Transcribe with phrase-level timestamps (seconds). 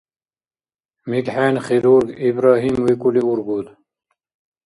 [1.09, 3.67] МикӀхӀен хирург Ибрагьим викӀули ургуд?